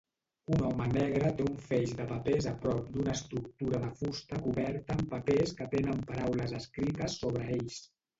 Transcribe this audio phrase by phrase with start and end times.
[0.53, 4.95] Un home negre té un feix de papers a prop d'una estructura de fusta coberta
[4.97, 7.79] amb papers que tenen paraules escrites sobre ells